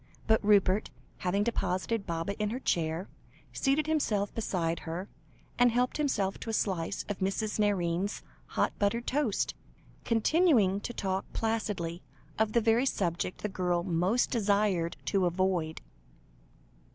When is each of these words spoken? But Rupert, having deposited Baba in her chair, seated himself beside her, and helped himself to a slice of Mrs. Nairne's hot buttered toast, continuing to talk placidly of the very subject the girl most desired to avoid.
But 0.25 0.43
Rupert, 0.43 0.89
having 1.19 1.43
deposited 1.43 2.07
Baba 2.07 2.33
in 2.41 2.49
her 2.49 2.59
chair, 2.59 3.07
seated 3.53 3.85
himself 3.85 4.33
beside 4.33 4.79
her, 4.79 5.07
and 5.59 5.71
helped 5.71 5.97
himself 5.97 6.39
to 6.39 6.49
a 6.49 6.53
slice 6.53 7.05
of 7.07 7.19
Mrs. 7.19 7.59
Nairne's 7.59 8.23
hot 8.47 8.73
buttered 8.79 9.05
toast, 9.05 9.53
continuing 10.03 10.79
to 10.79 10.91
talk 10.93 11.31
placidly 11.33 12.01
of 12.39 12.53
the 12.53 12.61
very 12.61 12.87
subject 12.87 13.41
the 13.43 13.47
girl 13.47 13.83
most 13.83 14.31
desired 14.31 14.97
to 15.05 15.27
avoid. 15.27 15.81